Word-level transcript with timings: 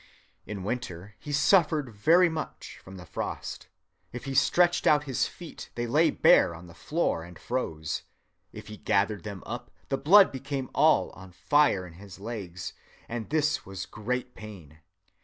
"In 0.47 0.63
winter 0.63 1.13
he 1.19 1.31
suffered 1.31 1.89
very 1.91 2.27
much 2.27 2.79
from 2.83 2.97
the 2.97 3.05
frost. 3.05 3.67
If 4.11 4.25
he 4.25 4.33
stretched 4.33 4.87
out 4.87 5.03
his 5.03 5.27
feet 5.27 5.69
they 5.75 5.85
lay 5.85 6.09
bare 6.09 6.55
on 6.55 6.65
the 6.65 6.73
floor 6.73 7.21
and 7.23 7.37
froze, 7.37 8.01
if 8.51 8.65
he 8.65 8.77
gathered 8.77 9.21
them 9.21 9.43
up 9.45 9.69
the 9.89 9.99
blood 9.99 10.31
became 10.31 10.71
all 10.73 11.11
on 11.11 11.31
fire 11.31 11.85
in 11.85 11.93
his 11.93 12.19
legs, 12.19 12.73
and 13.07 13.29
this 13.29 13.63
was 13.63 13.85
great 13.85 14.33
pain. 14.33 14.79